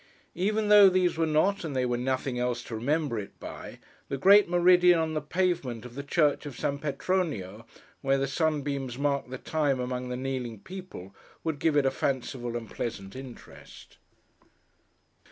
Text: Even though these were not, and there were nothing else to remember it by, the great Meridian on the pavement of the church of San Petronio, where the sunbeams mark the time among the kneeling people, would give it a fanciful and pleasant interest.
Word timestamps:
Even 0.33 0.69
though 0.69 0.89
these 0.89 1.15
were 1.15 1.27
not, 1.27 1.63
and 1.63 1.75
there 1.75 1.87
were 1.87 1.95
nothing 1.95 2.39
else 2.39 2.63
to 2.63 2.73
remember 2.73 3.19
it 3.19 3.39
by, 3.39 3.77
the 4.09 4.17
great 4.17 4.49
Meridian 4.49 4.97
on 4.97 5.13
the 5.13 5.21
pavement 5.21 5.85
of 5.85 5.93
the 5.93 6.01
church 6.01 6.47
of 6.47 6.57
San 6.59 6.79
Petronio, 6.79 7.67
where 8.01 8.17
the 8.17 8.25
sunbeams 8.25 8.97
mark 8.97 9.29
the 9.29 9.37
time 9.37 9.79
among 9.79 10.09
the 10.09 10.17
kneeling 10.17 10.57
people, 10.59 11.13
would 11.43 11.59
give 11.59 11.77
it 11.77 11.85
a 11.85 11.91
fanciful 11.91 12.57
and 12.57 12.71
pleasant 12.71 13.15
interest. 13.15 13.99